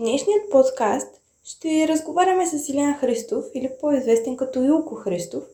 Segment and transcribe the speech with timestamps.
[0.00, 1.08] днешният подкаст
[1.44, 5.44] ще разговаряме с Илян Христов, или по-известен като Илко Христов.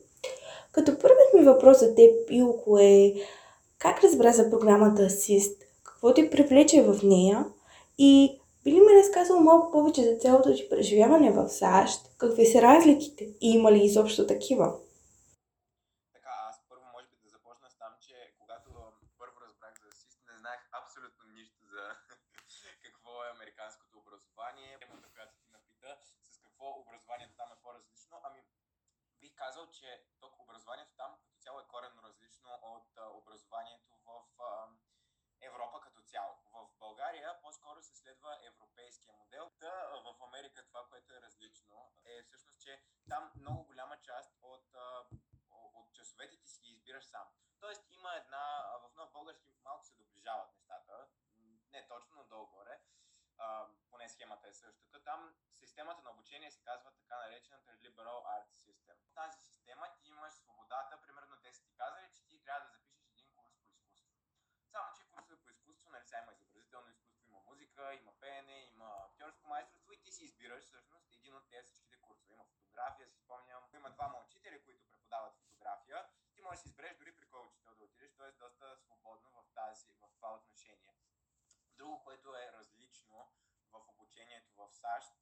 [0.71, 3.13] Като първият ми въпрос за теб, Илко, е
[3.79, 5.55] как разбра за програмата Assist?
[5.83, 7.45] Какво те привлече в нея?
[7.97, 12.01] И би ли ме разказал малко повече за цялото ти преживяване в САЩ?
[12.17, 13.27] Какви са разликите?
[13.41, 14.73] И има ли изобщо такива?
[29.37, 34.23] Казал, че тук образованието там като цяло е коренно различно от образованието в
[35.41, 36.37] Европа като цяло.
[36.51, 39.51] В България по-скоро се следва европейския модел.
[39.59, 44.75] Та в Америка това, което е различно, е всъщност, че там много голяма част от,
[45.49, 47.27] от часовете ти си ги избираш сам.
[47.59, 51.07] Тоест има една, в нов български малко се доближават нещата,
[51.71, 52.81] не точно, но долу-горе
[53.89, 55.03] поне схемата е същата.
[55.03, 58.95] Там системата на обучение се казва така наречената Liberal Arts System.
[58.95, 62.71] В тази система ти имаш свободата, примерно те са ти казали, че ти трябва да
[62.71, 64.07] запишеш един курс по изкуство.
[64.71, 67.39] Само, че курсове по изкуство, нали сега има изобразително изкуство, има
[67.77, 71.97] музика, има пеене, има актьорско майсторство и ти си избираш всъщност един от тези всичките
[72.01, 72.33] курсове.
[72.33, 73.63] Има фотография, си спомням.
[73.73, 76.07] Има двама учители, които преподават фотография.
[76.33, 78.31] Ти можеш да избереш дори при кой учител да отидеш, т.е.
[78.31, 80.95] доста свободно в, тази, в това отношение.
[81.77, 83.31] Друго, което е различно
[83.71, 85.13] в обучението в САЩ,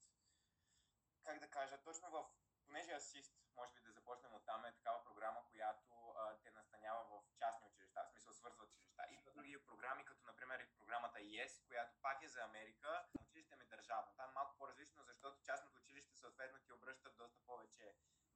[1.24, 2.26] как да кажа, точно в,
[2.64, 7.04] понеже Assist, може би да започнем от там, е такава програма, която а, те настанява
[7.04, 9.02] в частни училища, в смисъл свързва училища.
[9.10, 13.74] И други програми, като например програмата YES, която пак е за Америка, училище ми е
[13.76, 14.12] държавно.
[14.16, 17.94] Там е малко по-различно, защото частното училище съответно ти обръщат доста повече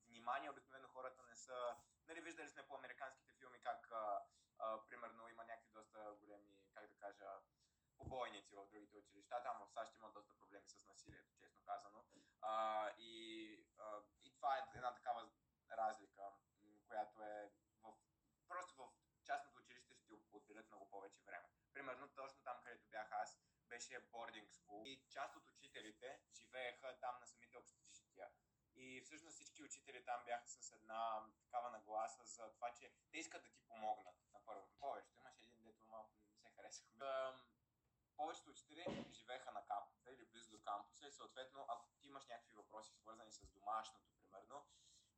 [0.09, 0.51] внимание.
[0.51, 1.77] Обикновено хората не са...
[2.09, 4.23] Нали, виждали сме по американските филми как а,
[4.59, 7.27] а, примерно има някакви доста големи, как да кажа,
[7.99, 9.43] побойници в другите училища.
[9.43, 12.05] Там в САЩ има доста проблеми с насилието, честно казано.
[12.41, 13.15] А, и,
[13.79, 15.31] а, и това е една такава
[15.71, 16.33] разлика,
[16.87, 17.51] която е
[17.83, 17.95] в,
[18.49, 21.49] просто в частното училище ще ти отделят много повече време.
[21.73, 23.41] Примерно точно там, където бях аз,
[23.81, 28.29] беше boarding school и част от учителите живееха там на самите общежития.
[28.77, 33.43] И всъщност всички учители там бяха с една такава нагласа за това, че те искат
[33.43, 34.69] да ти помогнат на първо.
[34.81, 36.85] Повечето имаше един, дето малко не се хареса
[38.17, 42.53] повечето учители живееха на кампуса или близо до кампуса и съответно, ако ти имаш някакви
[42.53, 44.67] въпроси свързани с домашното, примерно,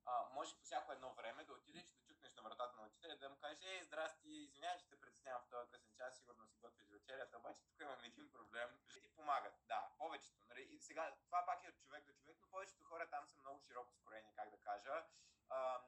[0.06, 3.28] а, може по всяко едно време да отидеш, да чукнеш на вратата на учителя, да
[3.28, 6.88] му кажеш, ей, здрасти, извинявай, че те притеснявам в този късен час, сигурно си готвиш
[6.88, 8.78] вечерята, обаче тук имам един проблем.
[8.88, 10.44] Ще ти помагат, да, повечето.
[10.48, 10.62] Нали?
[10.62, 13.60] И сега, това пак е от човек до човек, но повечето хора там са много
[13.60, 15.04] широко скорени, как да кажа.
[15.48, 15.80] А,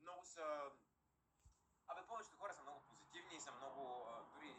[0.00, 0.70] много са...
[1.88, 4.56] Абе, повечето хора са много позитивни и са много, дори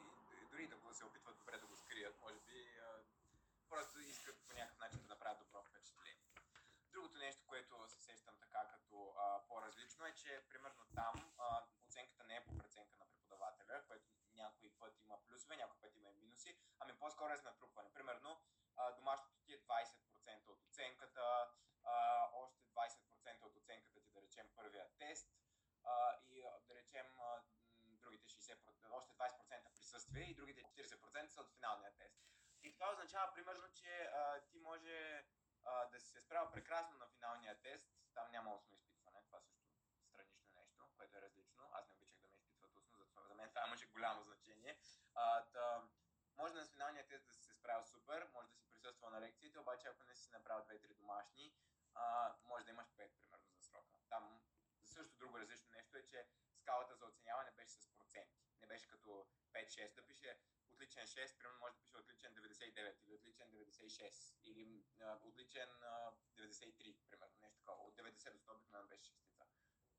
[0.56, 2.80] дори да се опитват добре да го скрият, може би
[3.70, 6.26] просто искат по някакъв начин да направят добро впечатление.
[6.92, 9.40] Другото нещо, което се сещам така като а,
[10.08, 14.06] е, че примерно там а, оценката не е по преценка на преподавателя, което
[14.36, 17.94] някой път има плюсове, някой път има и минуси, ами по-скоро е с натрупване.
[17.94, 18.42] Примерно
[18.78, 21.50] а, домашното ти е 20% от оценката,
[21.84, 25.30] а, още 20% от оценката ти да речем първия тест
[25.84, 27.42] а, и да речем а,
[27.82, 32.16] другите 60%, още 20% присъствие и другите 40% са от финалния тест.
[32.64, 35.26] И това означава, примерно, че а, ти може
[35.64, 39.66] а, да си се справя прекрасно на финалния тест, там няма устно изпитване, това също
[40.10, 41.70] странично нещо, което е различно.
[41.72, 44.80] Аз не обичах да ме изпитват устно, затова за мен това имаше голямо значение.
[45.14, 45.88] А, та,
[46.38, 49.60] може на финалния тест да си се справил супер, може да си присъствал на лекциите,
[49.60, 51.54] обаче ако не си направил 2-3 домашни,
[51.94, 53.98] а, може да имаш 5 примерно за срока.
[54.10, 54.42] Там
[54.86, 56.28] също друго различно нещо е, че
[56.62, 58.44] скалата за оценяване беше с проценти.
[58.62, 60.40] Не беше като 5-6 да пише
[60.72, 66.12] отличен 6, примерно може да пише отличен 99 или отличен 96 или а, отличен а,
[66.38, 67.84] 93, примерно, нещо такова.
[67.84, 69.46] От 90 до 100 обикновено беше шестица.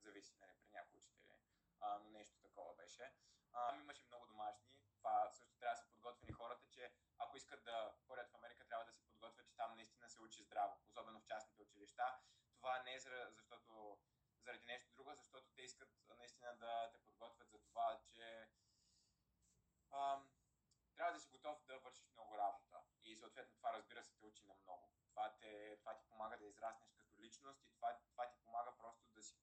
[0.03, 1.39] Зависи, нали, при някои учители.
[1.81, 3.12] А, но нещо такова беше.
[3.59, 4.67] А, имаше много домашни.
[4.99, 8.84] Това също трябва да са подготвени хората, че ако искат да ходят в Америка, трябва
[8.84, 12.19] да се подготвят, че там наистина се учи здраво, особено в частните училища.
[12.57, 13.98] Това не е защото
[14.45, 15.89] заради нещо друго, защото те искат
[16.19, 18.48] наистина да те подготвят за това, че
[19.92, 20.30] ам,
[20.97, 22.80] трябва да си готов да вършиш много работа.
[23.04, 24.91] И съответно това разбира се те учи на много.
[25.10, 29.09] Това, те, това ти помага да израснеш като личност и това, това ти помага просто
[29.15, 29.36] да си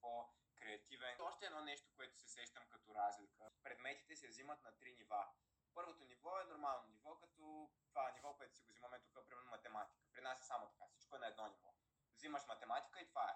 [0.64, 1.16] по-креативен.
[1.20, 3.52] Още едно нещо, което се сещам като разлика.
[3.64, 5.28] Предметите се взимат на три нива.
[5.74, 10.04] Първото ниво е нормално ниво, като това ниво, което си го взимаме тук, примерно математика.
[10.14, 11.74] При нас е само така, всичко е на едно ниво.
[12.16, 13.36] Взимаш математика и това е.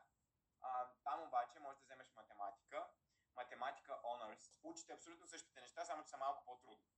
[0.61, 2.87] А, там обаче можеш да вземеш математика,
[3.35, 6.91] математика honors, учите абсолютно същите неща, само че са малко по-трудни.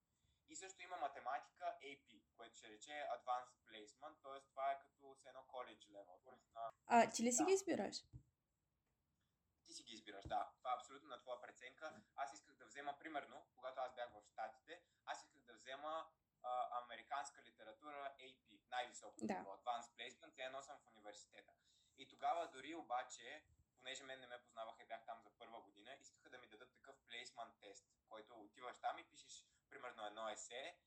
[0.49, 4.47] И също има математика AP, което ще рече Advanced Placement, т.е.
[4.49, 6.37] това е като с едно college level.
[6.87, 7.45] А, ти ли си Да.
[7.45, 7.95] ги избираш?
[9.89, 10.51] Ги избираш, да.
[10.57, 12.01] Това е абсолютно на твоя преценка.
[12.15, 16.09] Аз исках да взема, примерно, когато аз бях в Штатите, аз исках да взема
[16.43, 19.33] а, американска литература AP, най-високо Да.
[19.33, 21.53] ниво, Advanced Placement, те едно съм в университета.
[21.97, 23.43] И тогава дори обаче,
[23.77, 26.73] понеже мен не ме познаваха и бях там за първа година, искаха да ми дадат
[26.73, 30.77] такъв плейсмент тест, който отиваш там и пишеш примерно едно есе.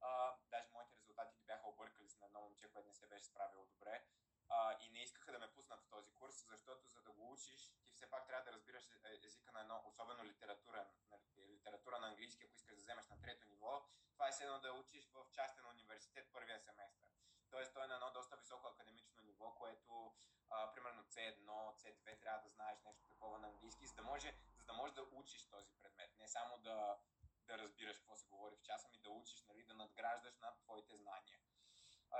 [0.00, 3.24] А, даже моите резултати ги бяха объркали с на едно момче, което не се беше
[3.24, 4.04] справило добре.
[4.54, 7.72] А, и не искаха да ме пуснат в този курс, защото за да го учиш,
[7.86, 12.08] ти все пак трябва да разбираш е- езика на едно, особено литературен, нали, литература на
[12.08, 13.82] английски, ако искаш да вземеш на трето ниво.
[14.12, 17.08] Това е седно да учиш в частен университет първия семестър.
[17.50, 20.14] Тоест, той е на едно доста високо академично ниво, което,
[20.50, 21.46] а, примерно C1,
[21.80, 25.02] C2, трябва да знаеш нещо такова на английски, за да може, за да, може да
[25.12, 26.10] учиш този предмет.
[26.18, 26.98] Не само да,
[27.46, 30.96] да разбираш какво се говори в часа, ми да учиш, нали, да надграждаш над твоите
[30.96, 31.11] знания.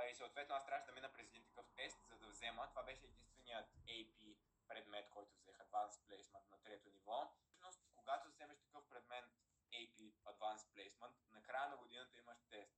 [0.01, 2.69] И съответно аз трябваше да мина през един такъв тест, за да взема.
[2.69, 4.37] Това беше единственият AP
[4.67, 7.33] предмет, който взех Advanced Placement на трето ниво.
[7.41, 9.25] Всъщност, когато вземеш такъв предмет
[9.71, 12.73] AP Advanced Placement, на края на годината имаш тест,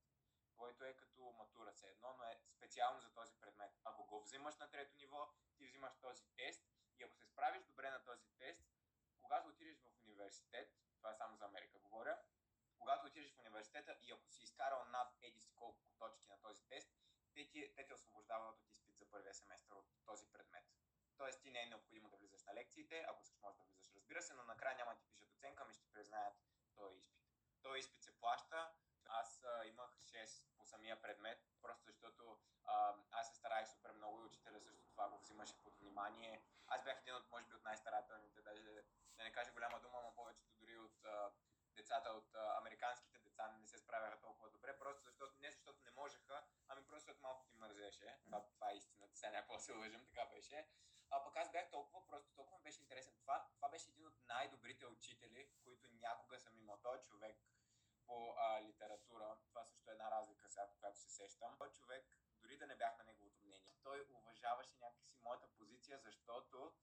[0.58, 3.72] който е като матура се едно, но е специално за този предмет.
[3.84, 6.66] Ако го взимаш на трето ниво, ти взимаш този тест
[7.00, 8.66] и ако се справиш добре на този тест,
[9.22, 12.20] когато отидеш в университет, това е само за Америка говоря,
[12.78, 16.68] когато отидеш в университета и ако си изкарал над еди си колко точки на този
[16.68, 16.90] тест,
[17.36, 20.66] те, ти, те те освобождават от изпит за първия семестър от този предмет.
[21.18, 24.22] Тоест ти не е необходимо да влизаш на лекциите, ако искаш може да влизаш, разбира
[24.22, 26.34] се, но накрая няма да ти пишат оценка, ми ще признаят
[26.76, 27.22] този изпит.
[27.62, 28.72] Този изпит се плаща.
[29.06, 34.22] Аз а, имах 6 по самия предмет, просто защото а, аз се стараех супер много
[34.22, 36.44] и учителя също това го взимаше под внимание.
[36.68, 38.64] Аз бях един от, може би, от най-старателните, даже
[39.18, 41.32] да не кажа голяма дума, но повечето дори от а,
[41.76, 45.92] децата от а, американските деца не се справяха толкова добре, просто защото, не защото не
[45.92, 48.20] можеха, ами просто защото малко ги мързеше.
[48.26, 50.68] Това, това е истината, сега някакво се лъжим, така беше.
[51.10, 53.14] А пък аз бях толкова, просто толкова ми беше интересен.
[53.22, 56.78] Това, това беше един от най-добрите учители, които някога съм имал.
[56.84, 57.38] Той човек
[58.06, 61.58] по а, литература, това също е една разлика сега, която се сещам.
[61.58, 62.06] Той човек,
[62.42, 66.74] дори да не бях на неговото мнение, той уважаваше някакси моята позиция, защото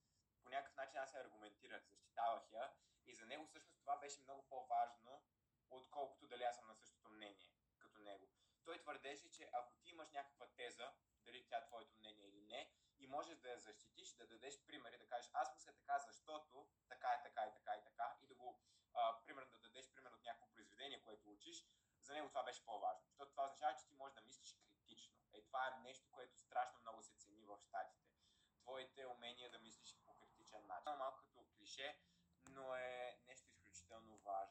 [0.43, 2.73] по някакъв начин аз я аргументирах, защитавах я
[3.07, 5.23] и за него всъщност това беше много по-важно,
[5.71, 8.29] отколкото дали аз съм на същото мнение като него.
[8.65, 10.93] Той твърдеше, че ако ти имаш някаква теза,
[11.33, 14.99] дали тя е твоето мнение или не, и можеш да я защитиш, да дадеш примери,
[14.99, 18.35] да кажеш аз мисля така, защото така е, така и така и така, и да
[18.35, 18.61] го,
[18.95, 21.67] а, примерно да дадеш пример от някакво произведение, което учиш,
[22.03, 23.05] за него това беше по-важно.
[23.07, 25.15] Защото това означава, че ти можеш да мислиш критично.
[25.33, 28.11] Е, това е нещо, което страшно много се цени в щатите.
[28.61, 30.97] Твоите умения да мислиш по критичен начин.
[30.99, 31.99] Малко като клише,
[32.49, 34.42] но е нещо изключително важно.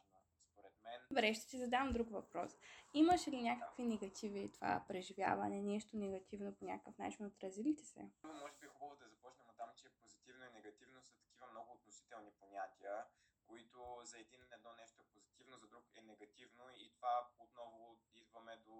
[1.11, 2.51] Добре, ще ти задам друг въпрос.
[2.93, 8.11] Имаш ли някакви негативи това преживяване, нещо негативно по някакъв начин отрази ли ти се?
[8.23, 11.71] Може би е хубаво да започнем от там, че позитивно и негативно са такива много
[11.71, 13.05] относителни понятия,
[13.47, 18.55] които за един едно нещо е позитивно, за друг е негативно и това отново идваме
[18.57, 18.77] до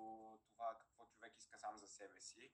[0.47, 2.53] това какво човек иска сам за себе си.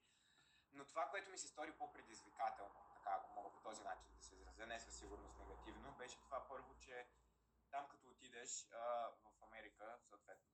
[0.72, 4.34] Но това, което ми се стори по-предизвикателно, така ако мога по този начин да се
[4.34, 7.06] изразя, не със сигурност негативно, беше това първо, че
[7.70, 10.52] там като отидеш а, в Америка, съответно,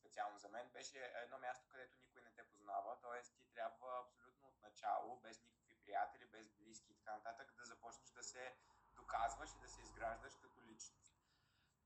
[0.00, 3.22] специално за мен, беше едно място, където никой не те познава, т.е.
[3.22, 8.10] ти трябва абсолютно от начало, без никакви приятели, без близки и така нататък, да започнеш
[8.10, 8.56] да се
[8.94, 11.14] доказваш и да се изграждаш като личност.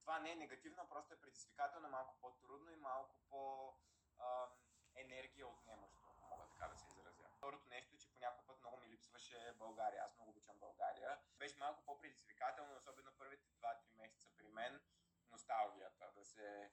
[0.00, 3.74] Това не е негативно, а просто е предизвикателно, малко по-трудно и малко по
[4.18, 4.50] ам,
[4.94, 7.28] енергия отнемащо, ако мога така да се изразя.
[7.36, 10.04] Второто нещо е, че по път много ми липсваше България.
[10.04, 11.18] Аз много обичам България.
[11.38, 14.80] Беше малко по-предизвикателно, особено първите 2-3 месеца при мен,
[15.46, 16.70] носталгията, да се,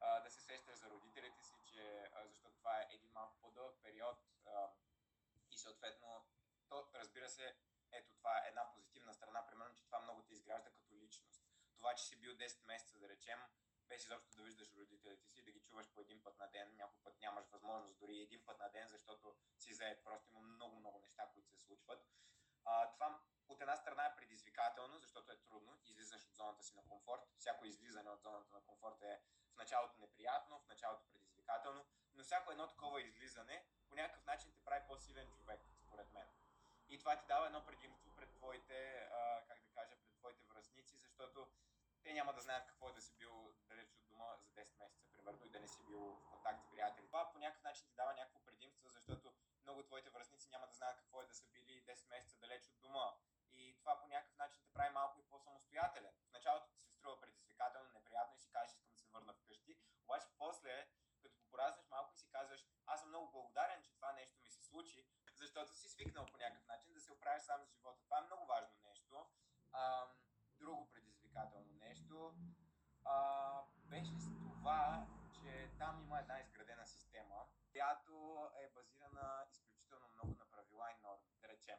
[0.00, 4.18] а, да се сещаш за родителите си, че, защото това е един малко по-дълъг период
[5.50, 6.26] и съответно,
[6.68, 7.56] то, разбира се,
[7.92, 11.42] ето това е една позитивна страна, примерно, че това много те изгражда като личност.
[11.76, 13.38] Това, че си бил 10 месеца, да речем,
[13.88, 17.02] без изобщо да виждаш родителите си, да ги чуваш по един път на ден, някой
[17.02, 20.04] път нямаш възможност дори един път на ден, защото си заед.
[20.04, 22.06] Просто има много-много неща, които се случват.
[22.64, 26.82] А, това от една страна е предизвикателно, защото е трудно, излизаш от зоната си на
[26.82, 27.22] комфорт.
[27.38, 29.20] Всяко излизане от зоната на комфорт е
[29.52, 34.64] в началото неприятно, в началото предизвикателно, но всяко едно такова излизане по някакъв начин те
[34.64, 36.28] прави по-силен човек, според мен.
[36.88, 40.96] И това ти дава едно предимство пред твоите, а, как да кажа, пред твоите връзници,
[40.96, 41.48] защото
[42.02, 45.08] те няма да знаят какво е да си бил далеч от дома за 10 месеца,
[45.12, 47.06] примерно, и да не си бил в контакт с приятели.
[47.06, 50.96] Това по някакъв начин ти дава някакво предимство, защото много твоите връзници няма да знаят
[50.96, 53.12] какво е да са били 10 месеца далеч от дома
[53.88, 56.12] това по някакъв начин те прави малко и по-самостоятелен.
[56.28, 59.78] В началото ти се струва предизвикателно, неприятно и си кажеш, искам да се върна вкъщи,
[60.04, 60.88] обаче после
[61.22, 64.62] като го малко и си казваш, аз съм много благодарен, че това нещо ми се
[64.62, 68.04] случи, защото си свикнал по някакъв начин да се оправиш сам за живота.
[68.04, 69.26] Това е много важно нещо.
[69.72, 70.08] А,
[70.58, 72.34] друго предизвикателно нещо
[73.04, 75.06] а, беше с това,
[75.42, 78.12] че там има една изградена система, която
[78.62, 81.78] е базирана изключително много на правила и норми, да речем,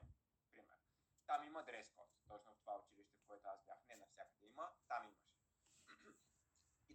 [0.53, 0.77] пример.
[1.25, 1.98] Там има дрес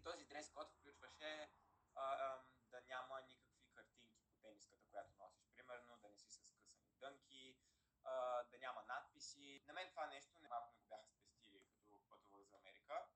[0.04, 1.50] този дрес код включваше
[1.94, 5.48] а, а, да няма никакви картинки по тениската, която носиш.
[5.54, 7.58] Примерно да не си с късани дънки,
[8.04, 9.64] а, да няма надписи.
[9.66, 13.06] На мен това нещо не малко ми го бяха спестили, като пътувах за Америка.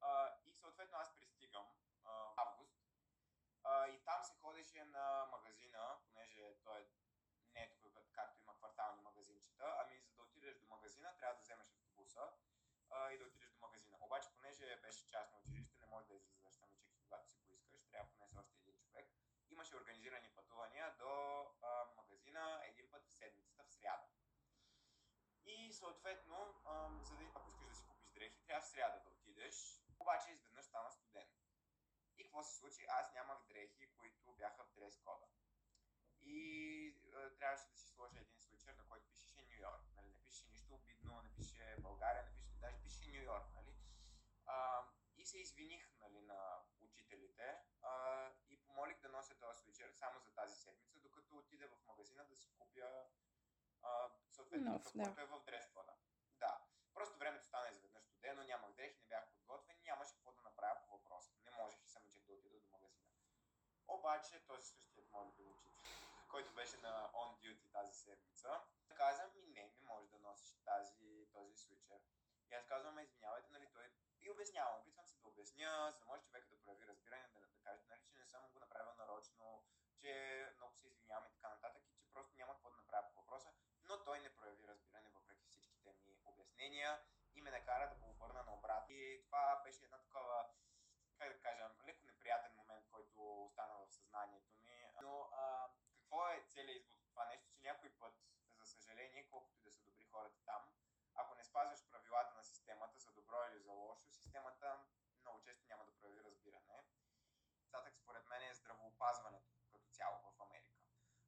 [0.00, 1.66] А, и съответно аз пристигам
[2.04, 2.82] а, август
[3.64, 6.86] а, и там се ходеше на магазина, понеже той е
[7.54, 11.40] не е тук, както има квартални магазинчета, ами за да отидеш до магазина, трябва да
[11.40, 12.32] вземеш автобуса
[12.90, 13.96] а, и да отидеш до магазина.
[14.00, 18.28] Обаче, понеже беше частно училище, не можеш да излизаш самичък, когато си поискаш, трябва поне
[18.28, 19.06] с още един човек.
[19.72, 21.10] Имаше организирани пътувания до
[21.62, 24.06] а, магазина един път в седмицата, в сряда.
[25.46, 29.10] И съответно, а, за да, ако искаш да си купиш дрехи, трябва в сряда да
[29.10, 29.82] отидеш.
[29.98, 31.28] Обаче изведнъж стана студен.
[32.16, 32.86] И какво се случи?
[32.88, 35.26] Аз нямах дрехи, които бяха в дрес кода.
[36.20, 36.38] И
[37.14, 39.82] а, трябваше да си сложа един свичер, на който пишеше Нью Йорк.
[39.96, 40.06] Нали?
[40.08, 43.46] Не пише нищо обидно, не пише България, не пише, даже пише Нью Йорк.
[43.54, 43.74] Нали?
[44.46, 44.86] А,
[45.16, 50.30] и се извиних нали, на учителите а, и помолих да нося този свичер само за
[50.34, 53.06] тази седмица, докато отида в магазина да си купя
[53.82, 55.04] а, съответно, Нов, да.
[55.04, 55.94] който е в дрес кода.
[56.38, 56.60] Да.
[56.94, 60.96] Просто времето стана изведнъж студено, нямах дрехи, не бях подготвен, нямаше какво да направя по
[60.96, 61.32] въпроса.
[61.44, 63.08] Не можех и самичък да отида до магазина.
[63.88, 65.82] Обаче този същият мой любим учител,
[66.28, 68.60] който беше на on duty тази седмица,
[68.94, 72.00] каза ми не, не можеш да носиш тази, този свичер.
[72.50, 76.04] И аз казвам, «Ме, извинявайте, нали той и обяснявам, опитвам се да обясня, за да
[76.04, 79.64] може човека да прояви разбиране, да, да каже, нали, че не съм го направил нарочно,
[79.96, 80.12] че
[80.56, 83.52] много се извинявам и така нататък, и че просто няма какво да направя по въпроса,
[83.84, 87.00] но той не прояви разбиране въпреки всичките ми обяснения
[87.34, 88.90] и ме накара да го обърна на обрат.
[88.90, 90.46] И това беше една такова,
[91.18, 94.86] как да кажа, леко неприятен момент, който остана в съзнанието ми.
[95.02, 98.14] Но а, какво е целият извод от това нещо, че някой път,
[98.58, 100.62] за съжаление, колкото и да са добри хората там,
[101.14, 104.78] ако не спазваш правилата на системата за добро или за лошо, системата
[105.20, 106.84] много често няма да прояви разбиране.
[107.70, 110.80] Затък според мен е здравоопазването като цяло в Америка.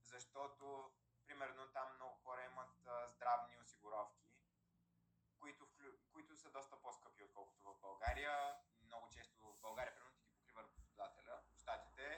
[0.05, 0.91] Защото,
[1.27, 4.25] примерно, там много хора имат а, здравни осигуровки,
[5.45, 5.91] които, вклю...
[6.13, 8.57] които са доста по-скъпи, отколкото в България.
[8.87, 11.41] Много често в България, примерно, ти ги покрива работодателя.
[11.55, 12.17] В Штатите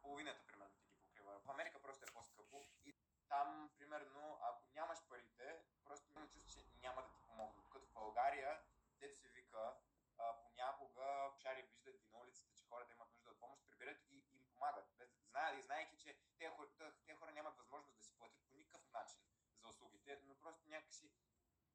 [0.00, 1.38] половината, примерно, ти ги покрива.
[1.40, 2.64] В Америка просто е по-скъпо.
[2.84, 2.96] И
[3.28, 7.64] там, примерно, ако нямаш парите, просто имам чувство, че няма да ти помогнат.
[7.64, 8.60] Докато в България,
[9.00, 9.74] дето се вика,
[10.18, 14.14] а, понякога шари виждат ги на улицата, че хората имат нужда от помощ, прибират и
[14.14, 14.86] им помагат.
[14.98, 16.68] Без, знаят, знаеки, че тези хора,
[17.06, 19.20] тези хора нямат възможност да си платят по никакъв начин
[19.62, 21.12] за услугите, но просто някакси,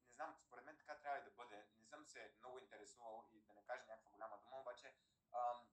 [0.06, 1.34] не знам, според мен така трябва и да
[2.12, 4.94] се много интересувал и да не кажа някаква голяма дума, обаче
[5.32, 5.68] ам,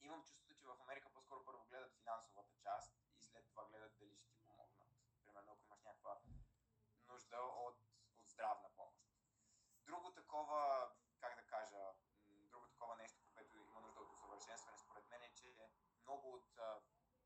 [0.00, 4.16] имам чувството, че в Америка по-скоро първо гледат финансовата част и след това гледат дали
[4.16, 4.88] ще ти помогнат.
[5.26, 6.18] Примерно, ако имаш някаква
[7.06, 7.78] нужда от,
[8.18, 9.06] от здравна помощ.
[9.86, 10.90] Друго такова,
[11.20, 11.94] как да кажа,
[12.26, 15.70] м, друго такова нещо, което има нужда от усъвършенстване, според мен е, че
[16.02, 16.80] много от а,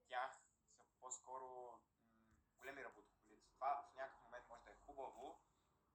[0.08, 0.40] тях
[0.76, 1.80] са по-скоро
[2.28, 3.50] м, големи работохолици.
[3.54, 5.40] Това в някакъв момент може да е хубаво,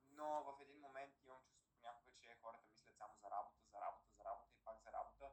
[0.10, 4.10] но в един момент имам чувство понякога, че хората мислят само за работа, за работа,
[4.18, 5.32] за работа и пак за работа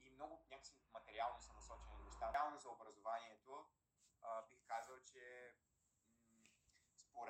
[0.00, 2.32] и много някакси материално са насочени неща.
[2.34, 3.66] Реално за образованието
[4.22, 5.54] а, бих казал, че
[6.32, 6.44] м,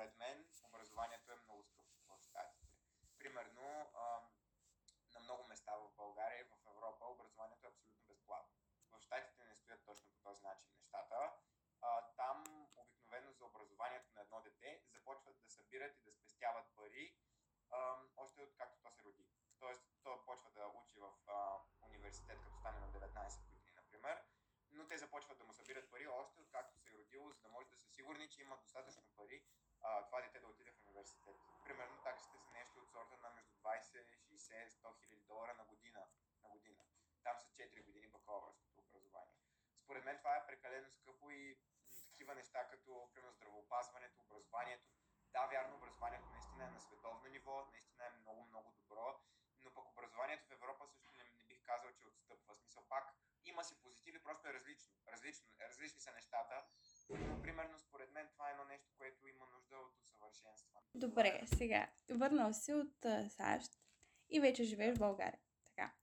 [0.01, 2.67] според мен образованието е много скъпо в Штатите.
[3.17, 3.91] Примерно,
[5.13, 8.55] на много места в България и в Европа образованието е абсолютно безплатно.
[8.91, 11.33] В Штатите не стоят точно по този начин нещата.
[12.15, 17.15] Там обикновено за образованието на едно дете започват да събират и да спестяват пари
[18.17, 19.27] още от както то се роди.
[19.59, 21.13] Тоест, то почва да учи в
[21.81, 24.23] университет, като стане на 19 години, например,
[24.71, 27.49] но те започват да му събират пари още от както се е родило, за да
[27.49, 29.45] може да са сигурни, че имат достатъчно пари
[29.81, 31.35] а, това дете да отиде в университет.
[31.63, 36.07] Примерно таксите са нещо от сорта на между 20, 60, 100 хиляди долара на година.
[36.43, 36.83] на година.
[37.23, 39.35] Там са 4 години бакалавърското образование.
[39.83, 41.57] Според мен това е прекалено скъпо и
[42.21, 44.89] такива неща като примерно здравеопазването, образованието.
[45.33, 49.19] Да, вярно, образованието наистина е на световно ниво, наистина е много, много добро,
[49.61, 52.55] но пък образованието в Европа също не, не бих казал, че отстъпва.
[52.55, 54.93] Смисъл пак има си позитиви, просто е различно.
[55.07, 56.65] различно различни са нещата.
[57.09, 59.45] Но, примерно, според мен това е едно нещо, което има
[60.31, 60.85] усъвършенстване.
[60.95, 61.89] Добре, сега.
[62.09, 63.71] Върнал си от а, САЩ
[64.29, 65.39] и вече живееш в България.
[65.65, 65.93] Така.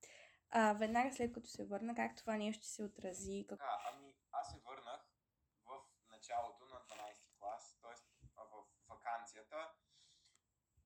[0.51, 3.47] А, веднага след като се върна, как това нещо ще се отрази?
[3.49, 3.59] Как...
[3.59, 5.01] Така, ами аз се върнах
[5.65, 5.81] в
[6.11, 7.95] началото на 12 клас, т.е.
[8.37, 9.73] в вакансията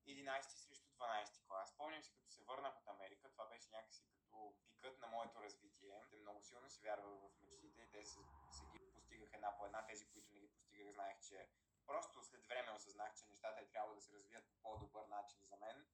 [0.07, 1.69] 11 срещу 12 клас.
[1.69, 6.01] Спомням си, като се върнах от Америка, това беше някакси като пикът на моето развитие.
[6.09, 8.19] Те много силно си вярвах в мечтите и те се,
[8.51, 9.85] се ги постигах една по една.
[9.85, 11.47] Тези, които не ги постигах, знаех, че
[11.85, 15.57] просто след време осъзнах, че нещата е трябвало да се развият по по-добър начин за
[15.57, 15.87] мен.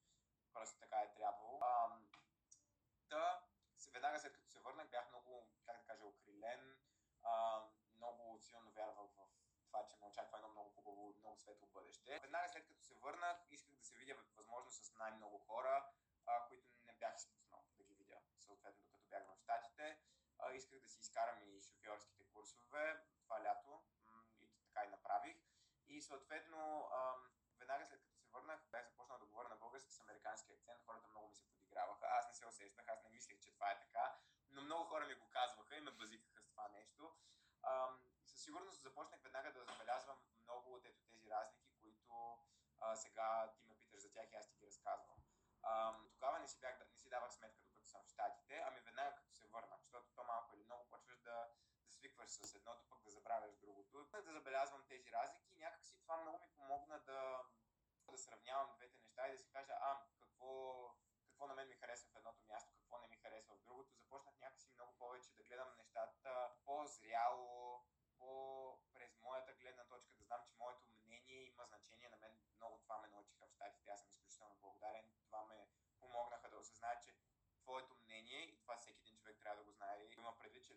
[0.54, 1.60] Просто така е трябвало.
[1.62, 2.10] Ам,
[3.10, 3.42] Та,
[3.94, 4.60] веднага след като се
[6.50, 6.78] определен.
[7.24, 7.64] А,
[7.98, 9.28] много силно вярвах в
[9.68, 12.20] това, че ме очаква едно много хубаво, много светло бъдеще.
[12.20, 15.90] Веднага след като се върнах, исках да се видя възможно с най-много хора,
[16.26, 20.00] а, които не бях изпуснал да ги видя, съответно, докато бях в Штатите.
[20.40, 23.84] А, исках да си изкарам и шофьорските курсове това лято
[24.42, 25.38] и така и направих.
[26.00, 26.90] И съответно,
[27.60, 30.84] веднага след като се върнах, бях започнал да говоря на български с американски акцент.
[30.86, 32.06] Хората много ми се подиграваха.
[32.10, 34.16] Аз не се усещах, аз не мислех, че това е така.
[34.50, 37.16] Но много хора ми го казваха и ме базикаха с това нещо.
[38.26, 42.40] със сигурност започнах веднага да забелязвам много от ето тези разлики, които
[42.80, 45.18] а, сега ти ме питаш за тях и аз ти ги разказвам.
[45.64, 49.16] А, тогава не си, бях, не си давах сметка, докато съм в Штатите, ами веднага
[49.16, 51.48] като се върнах, защото то малко или много почваш да,
[51.86, 54.08] да свикваш с едното, пък да забравяш другото.
[54.24, 55.49] Да забелязвам тези разлики
[56.10, 57.42] това много ми помогна да,
[58.12, 60.52] да сравнявам двете неща и да си кажа, а, какво,
[61.24, 63.96] какво на мен ми харесва в едното място, какво не ми харесва в другото.
[63.96, 67.84] Започнах някакси много повече да гледам нещата по-зряло,
[68.18, 68.32] по
[68.94, 72.10] през моята гледна точка, да знам, че моето мнение има значение.
[72.10, 73.92] На мен много това ме научиха в щатите.
[73.92, 75.12] Аз съм изключително благодарен.
[75.26, 75.68] Това ме
[76.00, 77.16] помогнаха да осъзная, че
[77.62, 80.76] твоето мнение, и това всеки един човек трябва да го знае, има предвид, че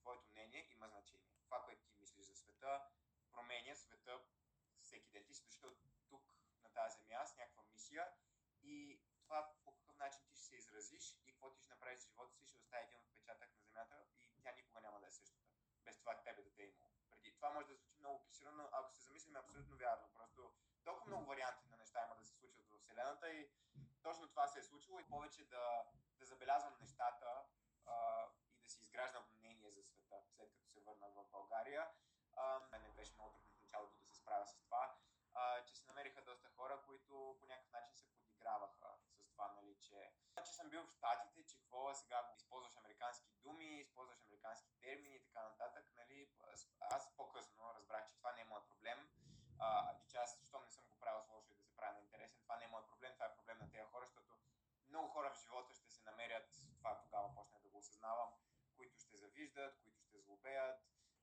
[0.00, 1.30] твоето мнение има значение.
[1.44, 2.82] Това, което ти мислиш за света,
[3.32, 4.20] променя света
[4.90, 5.24] всеки ден.
[5.24, 5.70] Ти си дошъл
[6.10, 6.24] тук
[6.62, 8.12] на тази земя с някаква мисия
[8.62, 12.08] и това по какъв начин ти ще се изразиш и какво ти ще направиш в
[12.08, 15.48] живота си, ще остави един отпечатък на земята и тя никога няма да е същата.
[15.84, 16.90] Без това тебе да те е имало.
[17.10, 20.08] Преди това може да звучи много клиширано, но ако се замислим е абсолютно вярно.
[20.14, 20.54] Просто
[20.84, 23.50] толкова много варианти на неща има да се случват в Вселената и
[24.02, 25.84] точно това се е случило и повече да,
[26.18, 27.44] да забелязвам нещата
[27.86, 28.26] а,
[28.56, 31.88] и да си изграждам мнение за света, след като се върна в България.
[32.36, 34.94] А, мене беше много в началото да се справя с това,
[35.34, 39.76] а, че се намериха доста хора, които по някакъв начин се подиграваха с това, нали,
[39.80, 40.12] че,
[40.44, 45.24] че съм бил в Штатите, че какво сега използваш американски думи, използваш американски термини и
[45.24, 45.84] така нататък.
[45.96, 46.30] Нали,
[46.80, 49.08] аз по-късно разбрах, че това не е моят проблем
[49.58, 51.92] а, и че аз, щом не съм го правил с лошо и да се правя
[51.92, 54.38] на интересен, това не е моят проблем, това е проблем на тези хора, защото
[54.88, 58.32] много хора в живота ще се намерят, това тогава почнах да го осъзнавам,
[58.76, 60.80] които ще завиждат, които ще злобеят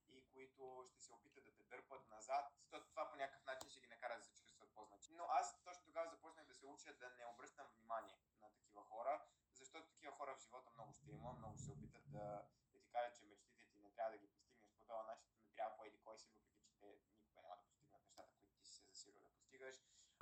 [0.08, 2.47] и които ще се опитат да те дърпат назад,
[2.78, 5.18] защото това по някакъв начин ще ги накара да се чувстват по-значими.
[5.18, 9.26] Но аз точно тогава започнах да се уча да не обръщам внимание на такива хора,
[9.54, 12.90] защото такива хора в живота много ще има, много ще се опитат да, да ти
[12.90, 15.86] кажат, че мечтите ти не трябва да ги постигнеш по този начин, не трябва по
[15.86, 16.88] еди кой си, въпреки че те
[17.18, 19.76] никога няма да постигнат нещата, които ти си се засилил да постигаш.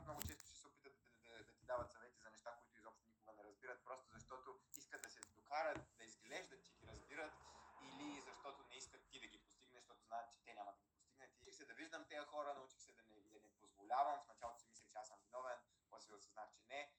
[0.03, 2.77] Много често ще се опитат да, да, да, да ти дават съвети за неща, които
[2.77, 7.33] изобщо никога не разбират, просто защото искат да се докарат, да изглеждат, че ги разбират
[7.81, 10.87] или защото не искат ти да ги постигнеш, защото знаят, че те няма да ги
[10.87, 11.31] постигнат.
[11.45, 14.19] И се да виждам тези хора, научих се да не, да не позволявам.
[14.19, 16.91] В началото си мислех, че аз съм виновен, после осъзнах, че не.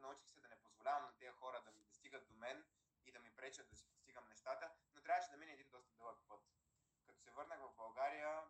[0.00, 2.64] Научих се да не позволявам на тези хора да ми да стигат до мен
[3.06, 6.18] и да ми пречат да си постигам нещата, но трябваше да мине един доста дълъг
[6.28, 6.40] път.
[7.06, 8.42] Като се върнах в България,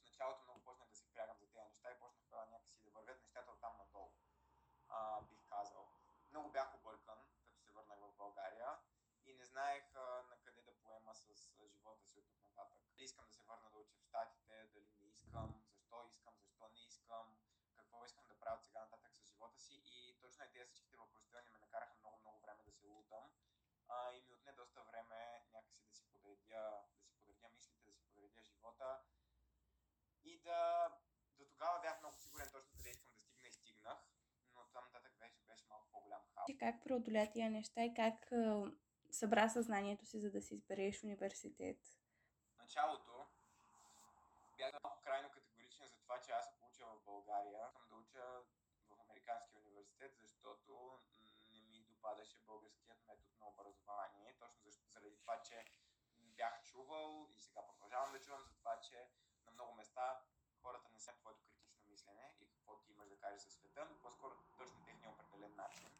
[0.00, 3.20] в началото много почнах да се впрягам за тези неща и почнаха някакси да вървят
[3.20, 4.12] нещата от там надолу,
[4.88, 5.92] а, бих казал.
[6.30, 8.78] Много бях объркан, като се върнах в България
[9.24, 12.78] и не знаех а, на къде да поема с а, живота си от тук нататък.
[12.88, 16.68] Дали искам да се върна да уча в Штатите, дали не искам, защо искам, защо
[16.68, 17.36] не искам,
[17.76, 19.82] какво искам да правя от сега нататък с живота си
[20.56, 23.30] тези всичките въпросителни ме накараха много, много време да се лутам
[23.88, 25.18] а, и ми отне доста време
[25.52, 29.00] някакси да си подредя, да си подредя мислите, да си подредя живота
[30.24, 30.90] и да
[31.38, 33.98] до тогава бях много сигурен точно къде искам да стигна и стигнах,
[34.54, 36.46] но там нататък беше, беше малко по-голям хаос.
[36.58, 38.32] Как преодоля тия неща и как
[39.10, 41.78] събра съзнанието си, за да си избереш университет?
[42.54, 43.26] В началото
[44.56, 48.42] бях малко крайно категоричен за това, че аз ако уча в България, искам да уча
[48.88, 51.00] в Американския университет, защото
[52.06, 54.36] допадаше българският метод на образование.
[54.38, 55.64] Точно заради това, че
[56.18, 59.08] бях чувал и сега продължавам да чувам за това, че
[59.46, 60.22] на много места
[60.62, 64.00] хората не са твоето критично мислене и какво ти имаш да кажеш за света, но
[64.00, 65.90] по-скоро точно техния определен начин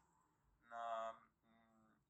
[0.68, 1.12] на,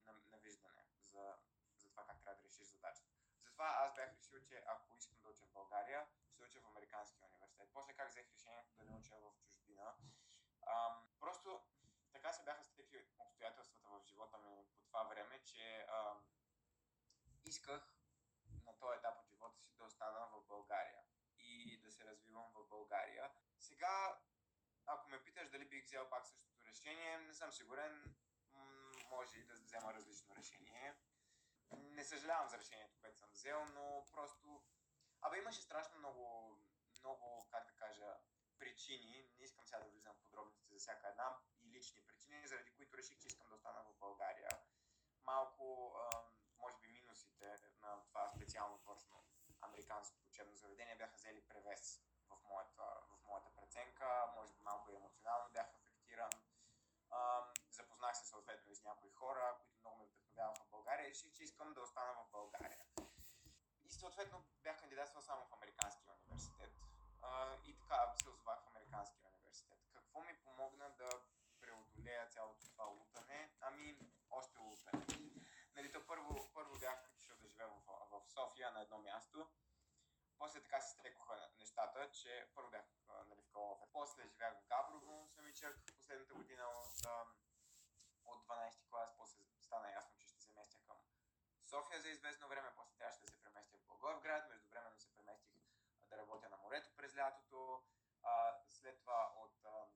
[0.06, 1.36] на, на виждане за,
[1.76, 3.14] за това как трябва да решиш задачата.
[3.44, 7.24] Затова аз бях решил, че ако искам да уча в България, ще уча в Американския
[7.24, 7.68] университет.
[7.74, 9.94] После как взех решението да не уча в чужбина.
[10.66, 11.60] Ам, просто
[12.12, 16.24] така се бяха стекли обстоятелствата в живота ми по това време, че ам,
[17.44, 17.82] исках
[18.64, 21.02] на този етап от живота си да остана в България
[21.38, 23.30] и да се развивам в България.
[23.58, 24.18] Сега,
[24.86, 28.14] ако ме питаш дали бих взел пак същото решение, не съм сигурен.
[29.10, 30.94] може и да взема различно решение.
[31.72, 34.64] Не съжалявам за решението, което съм взел, но просто...
[35.20, 36.56] Абе, имаше страшно много,
[37.00, 38.16] много, как да кажа,
[38.58, 42.74] причини, не искам сега да влизам в подробности за всяка една, и лични причини, заради
[42.76, 44.45] които реших, че искам да остана в България.
[45.26, 45.94] Малко,
[46.58, 48.26] може би, минусите на това
[49.60, 54.32] американското учебно заведение бяха взели превес в моята, в моята преценка.
[54.36, 56.30] Може би малко емоционално бях афектиран.
[57.70, 61.32] Запознах се съответно и с някои хора, които много ме вдъхновяваха в България и реших,
[61.32, 62.84] че искам да остана в България.
[63.84, 66.72] И съответно бях кандидатствал само в Американския университет.
[67.64, 69.78] И така се озовах в Американския университет.
[69.92, 71.10] Какво ми помогна да
[71.60, 73.50] преодолея цялото това лутане?
[73.60, 73.98] Ами,
[74.30, 75.06] още лутане.
[75.74, 79.50] Нали, то първо, първо бях отишъл да живея в, в София на едно място.
[80.38, 82.84] После така се стрекоха нещата, че първо бях
[83.26, 83.78] нали, в Калоф.
[83.92, 87.06] После живях в Габрово самичък последната година от,
[88.24, 89.10] от 12 клас.
[89.16, 90.96] После стана ясно, че ще се местя към
[91.64, 92.72] София за известно време.
[92.76, 94.48] После трябваше да се преместя в Благоевград.
[94.48, 95.62] Междувременно се преместих
[96.08, 97.82] да работя на морето през лятото.
[98.68, 99.86] След това от а,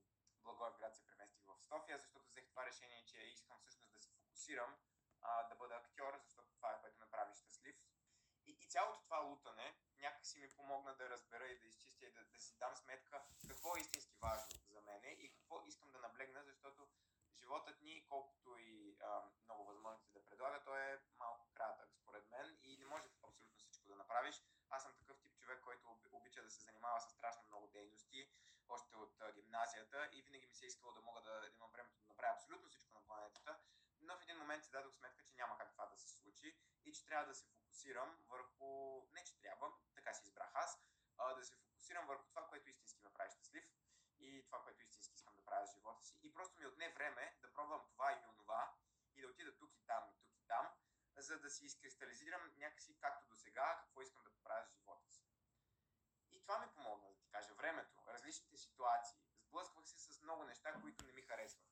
[0.43, 4.77] Благоевград се преместих в София, защото взех това решение, че искам всъщност да се фокусирам,
[5.21, 7.75] а, да бъда актьор, защото това е което ме прави щастлив.
[8.45, 12.25] И, и цялото това лутане някакси ми помогна да разбера и да изчистя и да,
[12.25, 16.43] да си дам сметка какво е истински важно за мене и какво искам да наблегна,
[16.43, 16.87] защото
[17.39, 22.57] животът ни, колкото и а, много възможности да предлага, той е малко кратък, според мен,
[22.63, 24.43] и не може абсолютно всичко да направиш.
[24.69, 28.29] Аз съм такъв тип човек, който обича да се занимава с страшно много дейности,
[28.69, 31.71] още от а, гимназията и винаги ми се е искало да мога да, да имам
[31.71, 33.59] времето да направя абсолютно всичко на планетата,
[34.11, 36.93] но в един момент си дадох сметка, че няма как това да се случи и
[36.93, 40.79] че трябва да се фокусирам върху, не че трябва, така си избрах аз,
[41.17, 43.63] а, да се фокусирам върху това, което истински ме прави щастлив
[44.19, 46.19] и това, което истински искам да правя в живота си.
[46.23, 48.73] И просто ми отне време да пробвам това и онова
[49.15, 50.67] и да отида тук и там и тук и там,
[51.17, 55.25] за да си изкристализирам някакси както до сега, какво искам да правя в живота си.
[56.31, 59.19] И това ми помогна, да ти кажа, времето, различните ситуации.
[59.41, 61.70] Сблъсквах се с много неща, които не ми харесваха.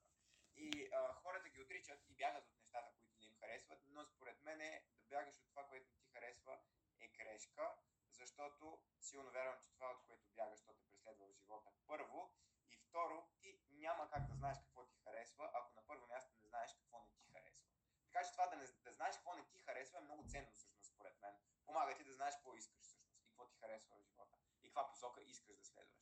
[0.60, 4.42] И а, хората ги отричат и бягат от нещата, които не им харесват, но според
[4.42, 6.60] мен е да бягаш от това, което ти харесва
[7.00, 7.76] е грешка,
[8.12, 11.70] защото силно вярвам, че това, от което бягаш, то те преследва в живота.
[11.88, 12.34] Първо.
[12.70, 16.48] И второ, ти няма как да знаеш какво ти харесва, ако на първо място не
[16.48, 17.68] знаеш какво не ти харесва.
[18.06, 20.94] Така че това да, не, да знаеш какво не ти харесва е много ценно всъщност
[20.94, 21.36] според мен.
[21.66, 24.88] Помага ти да знаеш какво искаш всъщност и какво ти харесва в живота и каква
[24.90, 26.00] посока искаш да следваш.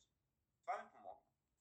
[0.60, 0.97] Това ми помогна.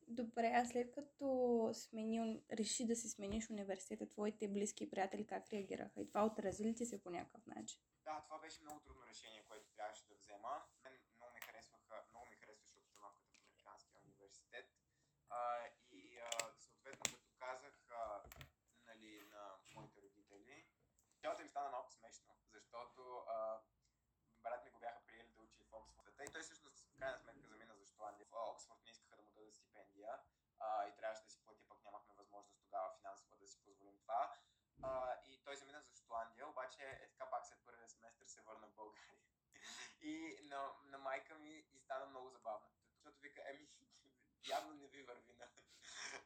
[0.08, 6.02] Добре, а след като смени, реши да си смениш университета, твоите близки приятели как реагираха?
[6.02, 7.82] И това отрази ли ти се по някакъв начин?
[8.04, 10.64] Да, това беше много трудно решение, което трябваше да взема.
[10.84, 14.66] Мен много ми, харесваха, много ми харесваше обстановката в Американския университет.
[15.30, 15.40] А,
[15.92, 18.24] и а, съответно, като казах а,
[18.88, 19.44] нали, на
[19.76, 20.68] моите родители,
[21.22, 23.60] цялото им стана малко смешно, защото а,
[24.44, 26.08] брат ми го бяха приели да учи в Оксфорд.
[26.30, 28.28] И той всъщност в крайна сметка замина за Шотландия.
[28.32, 30.20] В Оксфорд не искаха да му дадат стипендия
[30.60, 34.34] а, и трябваше да си плати, пък нямахме възможност тогава финансово да си позволим това.
[34.84, 38.68] А, и той замина за Шотландия, обаче е така пак след първия семестър се върна
[38.68, 39.16] в България.
[40.02, 42.68] И на, на майка ми и стана много забавно.
[42.94, 43.68] Защото вика, еми,
[44.50, 45.48] явно не ви върви на,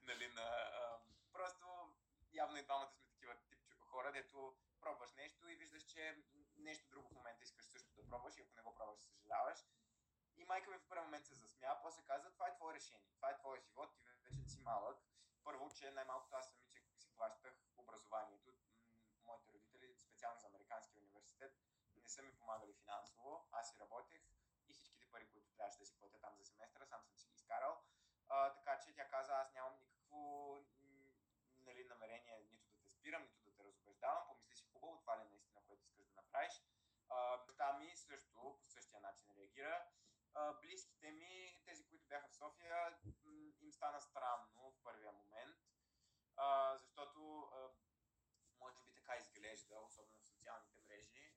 [0.03, 0.99] нали, на, а,
[1.33, 1.95] просто
[2.33, 6.23] явно и двамата сме такива тип хора, дето пробваш нещо и виждаш, че
[6.57, 9.59] нещо друго в момента искаш също да пробваш и ако не го пробваш, съжаляваш.
[10.37, 13.29] И майка ми в първи момент се засмя, после каза, това е твое решение, това
[13.29, 14.03] е твой живот, ти
[14.51, 14.97] си малък.
[15.43, 18.51] Първо, че най-малкото аз самичък си плащах образованието.
[19.23, 21.53] Моите родители, специално за Американския университет,
[22.03, 23.47] не са ми помагали финансово.
[23.51, 24.21] Аз си работех
[24.67, 27.33] и всичките пари, които трябваше да си платя там за семестъра, сам съм си ги
[27.33, 27.83] изкарал.
[28.27, 30.21] А, така че тя каза, аз нямам никакво
[31.59, 34.27] нали, намерение нито да те спирам, нито да те разобеждавам.
[34.27, 36.63] Помисли си хубаво, това ли е наистина, което искаш да направиш.
[37.47, 39.87] Баща ми също по същия начин реагира.
[40.33, 42.97] А, близките ми, тези, които бяха в София,
[43.61, 45.57] им стана странно в първия момент,
[46.37, 47.69] а, защото а,
[48.59, 51.33] може би така изглежда, особено в социалните мрежи.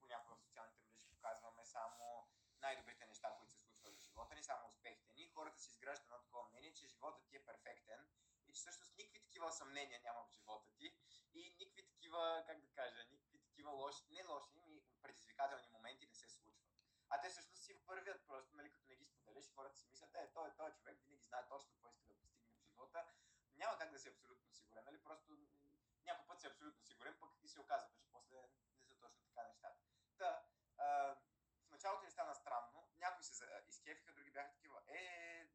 [0.00, 2.28] Понякога в социалните мрежи показваме само
[2.60, 5.28] най-добрите неща, които се случват в живота ни, само успехите ни.
[5.28, 8.06] Хората си изграждат едно такова мнение, че животът ти е перфектен
[8.48, 10.96] и че всъщност никакви такива съмнения няма в живота ти
[11.34, 16.14] и никакви такива, как да кажа, никакви такива лоши, не лоши, ми предизвикателни моменти не
[16.14, 16.70] се случват.
[17.08, 20.32] А те всъщност си вървят просто, нали, като не ги споделиш, хората си мислят, е,
[20.34, 23.04] той, той човек винаги знае точно какво иска да постигне в живота.
[23.56, 25.02] Няма как да си абсолютно сигурен, нали?
[25.02, 25.36] Просто
[26.10, 28.36] някой път си абсолютно сигурен, пък и се оказва, че после
[28.76, 29.80] не са точно така нещата.
[30.18, 30.42] Та,
[30.78, 31.16] а,
[31.66, 35.04] в началото ни стана странно, някои се изкефиха, други бяха такива, е,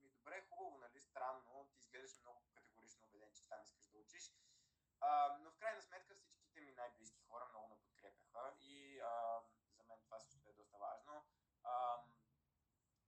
[0.01, 4.33] ми добре, хубаво, нали, странно, ти изглеждаш много категорично убеден, че това искаш да учиш.
[4.99, 9.41] А, но в крайна сметка всичките ми най-близки хора много ме подкрепяха и а,
[9.77, 11.25] за мен това също е доста важно.
[11.63, 12.03] А,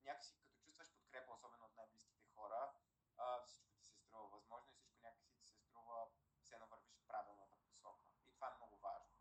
[0.03, 2.71] някакси като чувстваш подкрепа, особено от най-близките хора,
[3.17, 6.07] а, всичко ти се струва възможно и всичко някакси ти се струва
[6.47, 8.05] все навървиш в правилната посока.
[8.27, 9.11] И това е много важно.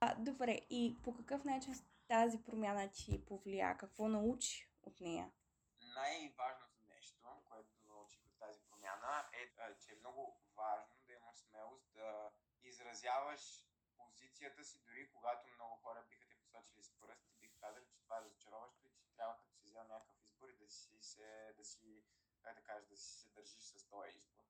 [0.00, 1.74] А, добре, и по какъв начин
[2.08, 3.76] тази промяна ти повлия?
[3.78, 5.32] Какво научи от нея?
[5.80, 7.16] Най-важното нещо,
[7.48, 12.30] което научих от тази промяна е, че е много важно да имаш смелост да
[12.62, 17.84] изразяваш позицията си, дори когато много хора биха те посочили с пръст и биха казали,
[17.88, 21.02] че това е разочароващо и че трябва като си взел някакъв избор и да си
[21.02, 22.04] се, да си,
[22.42, 24.44] как да кажа, да си се държиш с този избор.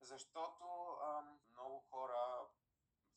[0.00, 2.48] Защото ам, много хора,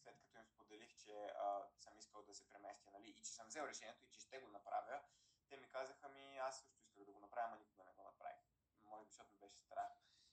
[0.03, 3.47] след като им споделих, че а, съм искал да се преместя, нали, и че съм
[3.47, 5.01] взел решението и че ще го направя,
[5.49, 8.41] те ми казаха ми, аз също исках да го направя, но никога не го направих.
[8.83, 9.91] Може би, защото ми беше страх.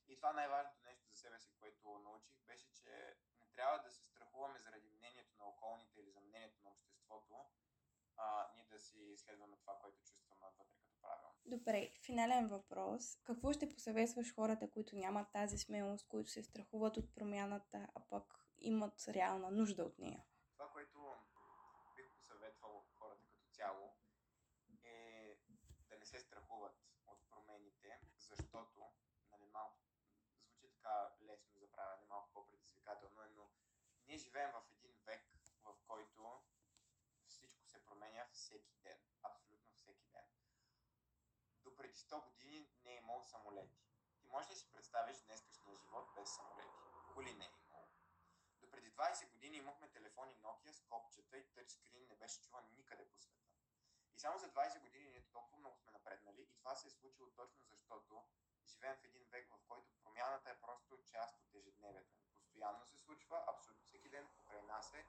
[0.09, 4.05] И това най-важното нещо за себе си, което научих, беше, че не трябва да се
[4.05, 7.47] страхуваме заради мнението на околните или за мнението на обществото,
[8.17, 11.35] а ние да си следваме това, което чувстваме вътре като правилно.
[11.45, 13.17] Добре, финален въпрос.
[13.25, 18.49] Какво ще посъветваш хората, които нямат тази смелост, които се страхуват от промяната, а пък
[18.59, 20.25] имат реална нужда от нея?
[20.53, 21.15] Това, което
[21.97, 23.97] бих посъветвал хората като цяло,
[24.85, 25.37] е
[25.89, 26.77] да не се страхуват
[27.07, 28.93] от промените, защото
[29.31, 30.09] нали, малко звучи
[30.61, 33.51] така лесно за правене, малко по-предизвикателно, е, но
[34.09, 35.23] ние живеем в един век,
[35.65, 36.43] в който
[37.27, 38.99] всичко се променя всеки ден.
[39.23, 40.25] Абсолютно всеки ден.
[41.63, 43.79] До преди 100 години не е имало самолети.
[44.21, 46.79] Ти можеш ли си представиш днескашния живот без самолети?
[47.15, 47.89] Коли не е имало?
[48.61, 53.09] До преди 20 години имахме телефони Nokia с копчета и тъчскрин не беше чуван никъде
[53.11, 53.49] по света.
[54.15, 57.31] И само за 20 години ние толкова много сме напреднали и това се е случило
[57.31, 58.25] точно защото
[58.67, 62.19] живеем в един век, в който промяната е просто част от ежедневието.
[62.59, 65.05] Постоянно се случва, абсолютно всеки ден покрай нас е.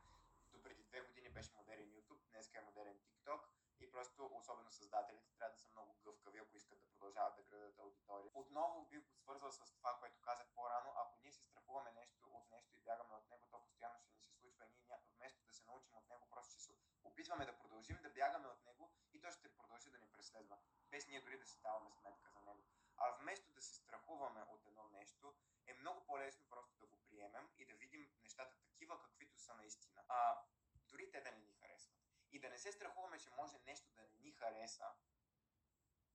[0.51, 3.41] До преди две години беше модерен YouTube, днес е модерен TikTok
[3.91, 8.31] просто особено създателите трябва да са много гъвкави, ако искат да продължават да градат аудитория.
[8.33, 10.93] Отново бих го свързвал с това, което казах по-рано.
[10.95, 14.21] Ако ние се страхуваме нещо от нещо и бягаме от него, то постоянно ще ни
[14.21, 16.73] се случва и ние вместо да се научим от него, просто ще се
[17.03, 20.57] опитваме да продължим да бягаме от него и то ще продължи да ни преследва,
[20.91, 22.63] без ние дори да си даваме сметка за него.
[22.97, 25.33] А вместо да се страхуваме от едно нещо,
[25.67, 30.03] е много по-лесно просто да го приемем и да видим нещата такива, каквито са наистина.
[30.07, 30.41] А,
[30.89, 31.48] дори те да не ни.
[32.31, 34.91] И да не се страхуваме, че може нещо да не ни хареса,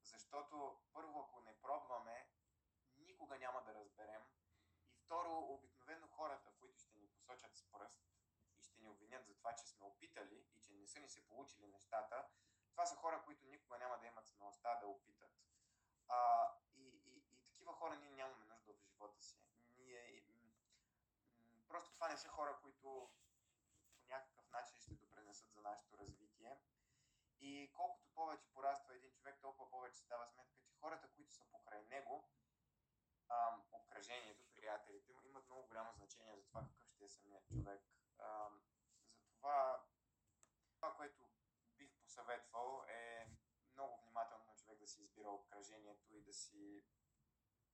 [0.03, 2.29] защото първо, ако не пробваме,
[2.97, 4.23] никога няма да разберем.
[4.93, 8.05] И второ, обикновено хората, които ще ни посочат с пръст
[8.57, 11.29] и ще ни обвинят за това, че сме опитали и че не са ни се
[11.29, 12.29] получили нещата,
[12.71, 15.33] това са хора, които никога няма да имат смелостта да опитат.
[16.09, 19.39] А, и, и, и такива хора ние нямаме нужда в живота си.
[19.77, 20.25] Ние,
[21.69, 23.11] просто това не са хора, които
[23.97, 26.61] по някакъв начин ще допренесат за нашето развитие.
[27.41, 31.45] И колкото повече пораства един човек, толкова повече се дава сметка, че хората, които са
[31.45, 32.29] покрай него,
[33.29, 37.83] ам, обкръжението, приятелите му, имат много голямо значение за това какъв ще е самият човек.
[38.19, 38.63] Ам,
[39.27, 39.85] затова
[40.77, 41.29] това, което
[41.77, 43.29] бих посъветвал е
[43.75, 46.85] много внимателно човек да си избира обкръжението и да си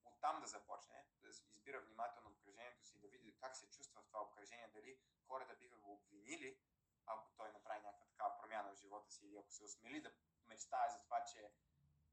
[0.05, 4.23] оттам да започне, да избира внимателно обкръжението си, да види как се чувства в това
[4.23, 6.59] обкръжение, дали хората биха го обвинили,
[7.19, 10.13] ако той направи някаква такава промяна в живота си или ако се осмели да
[10.47, 11.53] мечтае за това, че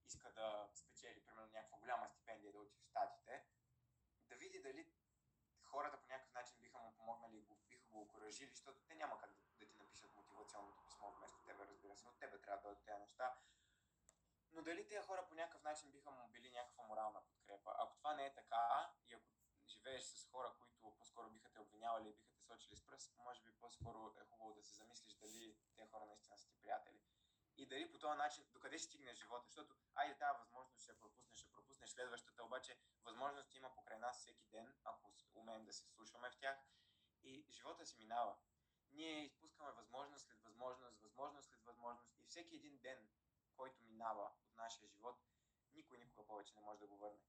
[0.05, 3.45] иска да спечели, примерно, някаква голяма стипендия да отиде в Штатите,
[4.29, 4.91] да види дали
[5.63, 9.29] хората по някакъв начин биха му помогнали го, биха го окоръжили, защото те няма как
[9.29, 12.85] да, да ти напишат мотивационното писмо вместо тебе, разбира се, от тебе трябва да дойдат
[12.85, 13.35] тези неща.
[14.51, 17.71] Но дали тези хора по някакъв начин биха му били някаква морална подкрепа?
[17.77, 19.25] Ако това не е така и ако
[19.67, 22.15] живееш с хора, които по-скоро биха те обвинявали и
[22.47, 26.05] те сочили с пръст, може би по-скоро е хубаво да се замислиш дали тези хора
[26.05, 27.01] наистина са ти приятели.
[27.57, 31.37] И дали по този начин, докъде ще стигне живота, защото айде тази възможност ще пропуснеш,
[31.39, 36.29] ще пропуснеш следващата, обаче възможност има покрай нас всеки ден, ако умеем да се слушаме
[36.29, 36.57] в тях
[37.23, 38.35] и живота си минава.
[38.91, 43.09] Ние изпускаме възможност след възможност, възможност след възможност и всеки един ден,
[43.55, 45.15] който минава от нашия живот,
[45.73, 47.19] никой никога повече не може да го върне.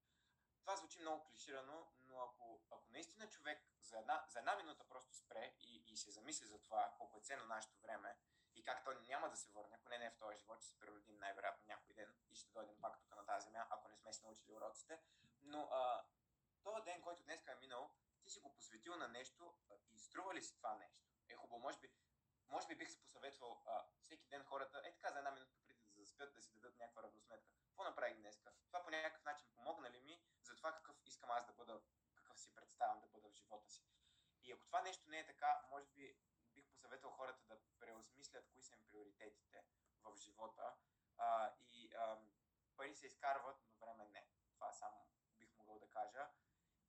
[0.60, 5.14] Това звучи много клиширано, но ако, ако наистина човек за една, за една минута просто
[5.14, 8.16] спре и, и се замисли за това колко е ценно нашето време
[8.54, 11.18] и как той няма да се върне, поне не в този живот, ще се преродим
[11.18, 14.24] най-вероятно някой ден и ще дойдем пак тук на тази земя, ако не сме си
[14.24, 15.00] научили уроците.
[15.42, 16.04] Но а,
[16.62, 17.90] този ден, който днес е минал,
[18.22, 19.54] ти си го посветил на нещо
[19.90, 21.00] и струва ли си това нещо?
[21.28, 21.92] Е хубаво, може би,
[22.48, 25.80] може би бих се посъветвал а, всеки ден хората, е така за една минутка преди
[25.82, 27.48] да заспят, да си дадат някаква равносметка.
[27.78, 28.40] Какво направих днес?
[28.66, 30.96] Това по някакъв начин помогна ли ми за това какъв
[31.28, 31.80] искам аз да бъда,
[32.14, 33.84] какъв си представям да бъда в живота си.
[34.42, 36.16] И ако това нещо не е така, може би
[36.54, 39.64] бих посъветвал хората да преосмислят кои са им приоритетите
[40.02, 40.74] в живота
[41.16, 42.18] а, и а,
[42.76, 44.28] пари се изкарват, но време не.
[44.54, 45.06] Това само
[45.38, 46.28] бих могъл да кажа.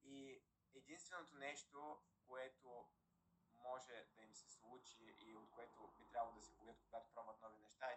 [0.04, 2.90] И единственото нещо, което
[3.56, 7.42] може да им се случи и от което би трябвало да се боят, когато пробват
[7.42, 7.90] нови неща,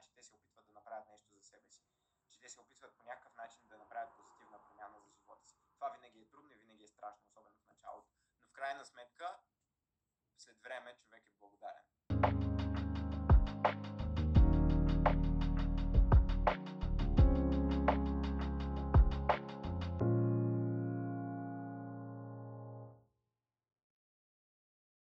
[2.43, 4.13] те се опитват по някакъв начин да направят
[8.63, 9.37] крайна сметка,
[10.37, 12.72] след време човек е благодарен.